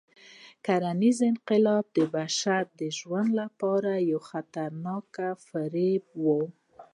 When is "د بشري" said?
1.97-2.89